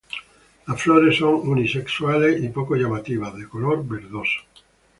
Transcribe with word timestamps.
Las 0.65 0.81
flores 0.81 1.19
son 1.19 1.47
unisexuales 1.47 2.43
y 2.43 2.49
poco 2.49 2.75
llamativas, 2.75 3.35
de 3.37 3.47
color 3.47 3.87
verdoso. 3.87 4.39